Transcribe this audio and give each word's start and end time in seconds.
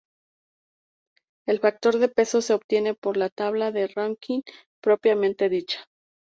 El 1.45 1.59
factor 1.59 1.99
de 1.99 2.07
peso 2.07 2.41
se 2.41 2.53
obtiene 2.55 2.95
por 2.95 3.17
la 3.17 3.29
tabla 3.29 3.71
de 3.71 3.85
ranking 3.85 4.41
propiamente 4.81 5.47
dicha. 5.47 5.85